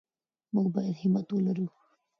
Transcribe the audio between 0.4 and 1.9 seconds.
موږ باید همت ولرو.